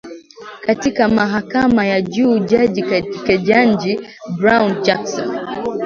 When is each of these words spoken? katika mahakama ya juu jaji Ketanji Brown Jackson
katika 0.65 1.09
mahakama 1.09 1.85
ya 1.85 2.01
juu 2.01 2.39
jaji 2.39 2.83
Ketanji 3.25 3.99
Brown 4.37 4.81
Jackson 4.83 5.39